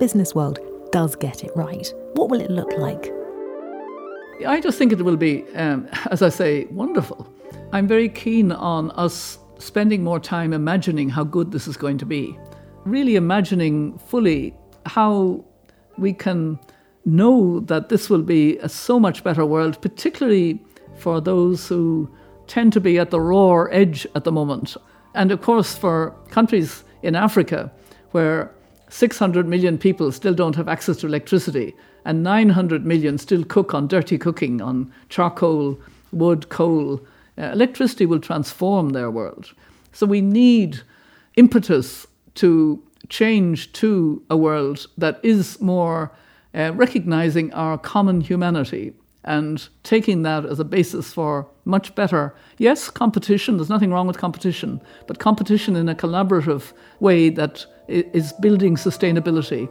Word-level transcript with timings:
business 0.00 0.34
world 0.34 0.58
does 0.90 1.14
get 1.14 1.44
it 1.44 1.52
right, 1.54 1.92
what 2.14 2.30
will 2.30 2.40
it 2.40 2.50
look 2.50 2.72
like? 2.78 3.12
I 4.46 4.58
just 4.58 4.78
think 4.78 4.92
it 4.92 5.02
will 5.02 5.18
be, 5.18 5.44
um, 5.54 5.88
as 6.10 6.22
I 6.22 6.30
say, 6.30 6.64
wonderful. 6.70 7.32
I'm 7.72 7.86
very 7.86 8.08
keen 8.08 8.50
on 8.50 8.90
us 8.92 9.38
spending 9.58 10.02
more 10.02 10.18
time 10.18 10.54
imagining 10.54 11.10
how 11.10 11.22
good 11.22 11.52
this 11.52 11.68
is 11.68 11.76
going 11.76 11.98
to 11.98 12.06
be, 12.06 12.36
really 12.84 13.14
imagining 13.14 13.98
fully 13.98 14.54
how 14.86 15.44
we 15.98 16.14
can 16.14 16.58
know 17.04 17.60
that 17.60 17.90
this 17.90 18.08
will 18.08 18.22
be 18.22 18.56
a 18.58 18.68
so 18.68 18.98
much 18.98 19.22
better 19.22 19.44
world, 19.44 19.80
particularly 19.82 20.64
for 20.96 21.20
those 21.20 21.68
who 21.68 22.10
tend 22.46 22.72
to 22.72 22.80
be 22.80 22.98
at 22.98 23.10
the 23.10 23.20
raw 23.20 23.64
edge 23.64 24.06
at 24.14 24.24
the 24.24 24.32
moment. 24.32 24.76
And 25.14 25.30
of 25.30 25.42
course, 25.42 25.76
for 25.76 26.14
countries 26.30 26.84
in 27.02 27.14
Africa 27.14 27.70
where 28.12 28.52
600 28.90 29.46
million 29.46 29.78
people 29.78 30.12
still 30.12 30.34
don't 30.34 30.56
have 30.56 30.68
access 30.68 30.98
to 30.98 31.06
electricity, 31.06 31.74
and 32.04 32.22
900 32.22 32.84
million 32.84 33.18
still 33.18 33.44
cook 33.44 33.72
on 33.72 33.86
dirty 33.86 34.18
cooking, 34.18 34.60
on 34.60 34.92
charcoal, 35.08 35.78
wood, 36.12 36.48
coal. 36.48 37.00
Uh, 37.38 37.44
electricity 37.52 38.04
will 38.04 38.20
transform 38.20 38.90
their 38.90 39.10
world. 39.10 39.52
So 39.92 40.06
we 40.06 40.20
need 40.20 40.80
impetus 41.36 42.06
to 42.36 42.82
change 43.08 43.72
to 43.72 44.22
a 44.28 44.36
world 44.36 44.86
that 44.98 45.20
is 45.22 45.60
more 45.60 46.12
uh, 46.54 46.72
recognizing 46.74 47.52
our 47.54 47.78
common 47.78 48.20
humanity 48.20 48.92
and 49.24 49.68
taking 49.82 50.22
that 50.22 50.46
as 50.46 50.58
a 50.58 50.64
basis 50.64 51.12
for 51.12 51.46
much 51.64 51.94
better, 51.94 52.34
yes, 52.58 52.88
competition, 52.88 53.56
there's 53.56 53.68
nothing 53.68 53.90
wrong 53.90 54.06
with 54.06 54.16
competition, 54.18 54.80
but 55.06 55.18
competition 55.18 55.76
in 55.76 55.88
a 55.88 55.94
collaborative 55.94 56.72
way 57.00 57.28
that 57.28 57.66
is 57.90 58.32
building 58.32 58.76
sustainability. 58.76 59.68